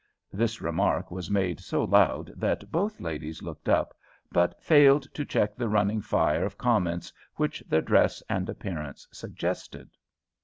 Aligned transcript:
This 0.33 0.61
remark 0.63 1.11
was 1.11 1.29
made 1.29 1.59
so 1.59 1.83
loud 1.83 2.33
that 2.35 2.71
both 2.71 2.99
ladies 2.99 3.43
looked 3.43 3.69
up, 3.69 3.95
but 4.31 4.59
failed 4.59 5.03
to 5.13 5.23
check 5.23 5.55
the 5.55 5.69
running 5.69 6.01
fire 6.01 6.43
of 6.43 6.57
comments 6.57 7.13
which 7.35 7.63
their 7.69 7.83
dress 7.83 8.23
and 8.27 8.49
appearance 8.49 9.07
suggested. 9.11 9.91